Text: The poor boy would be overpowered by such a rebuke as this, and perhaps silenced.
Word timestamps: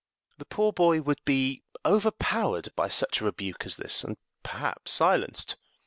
The 0.39 0.45
poor 0.45 0.73
boy 0.73 1.03
would 1.03 1.23
be 1.25 1.61
overpowered 1.85 2.69
by 2.75 2.87
such 2.89 3.21
a 3.21 3.25
rebuke 3.25 3.67
as 3.67 3.75
this, 3.75 4.03
and 4.03 4.17
perhaps 4.41 4.91
silenced. 4.93 5.57